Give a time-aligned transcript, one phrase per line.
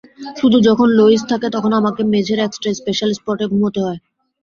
[0.37, 3.99] শুধু যখন লোয়িস থাকে, তখন আমাকে মেঝের এক্সট্রা স্পেশাল স্পটে ঘুমাতে হয়।